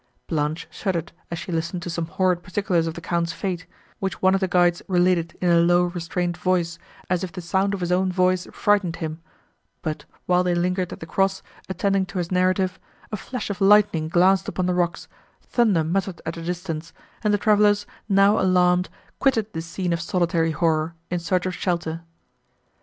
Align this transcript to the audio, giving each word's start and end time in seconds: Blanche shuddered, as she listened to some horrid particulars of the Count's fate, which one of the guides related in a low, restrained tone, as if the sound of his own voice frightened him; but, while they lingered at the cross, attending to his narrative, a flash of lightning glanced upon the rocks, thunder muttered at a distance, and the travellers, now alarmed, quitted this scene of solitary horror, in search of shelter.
Blanche 0.25 0.67
shuddered, 0.71 1.11
as 1.29 1.37
she 1.37 1.51
listened 1.51 1.83
to 1.83 1.89
some 1.91 2.07
horrid 2.07 2.41
particulars 2.41 2.87
of 2.87 2.95
the 2.95 3.01
Count's 3.01 3.31
fate, 3.33 3.67
which 3.99 4.19
one 4.19 4.33
of 4.33 4.41
the 4.41 4.47
guides 4.47 4.81
related 4.87 5.37
in 5.39 5.51
a 5.51 5.59
low, 5.59 5.83
restrained 5.83 6.33
tone, 6.33 6.63
as 7.07 7.23
if 7.23 7.31
the 7.31 7.39
sound 7.39 7.75
of 7.75 7.81
his 7.81 7.91
own 7.91 8.11
voice 8.11 8.47
frightened 8.51 8.95
him; 8.95 9.21
but, 9.83 10.05
while 10.25 10.43
they 10.43 10.55
lingered 10.55 10.91
at 10.91 11.01
the 11.01 11.05
cross, 11.05 11.43
attending 11.69 12.03
to 12.03 12.17
his 12.17 12.31
narrative, 12.31 12.79
a 13.11 13.15
flash 13.15 13.51
of 13.51 13.61
lightning 13.61 14.07
glanced 14.09 14.47
upon 14.47 14.65
the 14.65 14.73
rocks, 14.73 15.07
thunder 15.43 15.83
muttered 15.83 16.19
at 16.25 16.35
a 16.35 16.41
distance, 16.41 16.93
and 17.23 17.31
the 17.31 17.37
travellers, 17.37 17.85
now 18.09 18.39
alarmed, 18.39 18.89
quitted 19.19 19.53
this 19.53 19.67
scene 19.67 19.93
of 19.93 20.01
solitary 20.01 20.49
horror, 20.49 20.95
in 21.11 21.19
search 21.19 21.45
of 21.45 21.53
shelter. 21.53 22.01